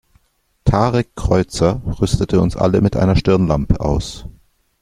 [0.65, 4.25] Tarek Kreuzer rüstete uns alle mit einer Stirnlampe aus.